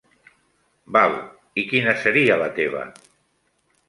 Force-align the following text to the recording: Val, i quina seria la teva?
Val, 0.95 1.17
i 1.63 1.65
quina 1.73 1.93
seria 2.05 2.39
la 2.43 2.47
teva? 2.61 2.81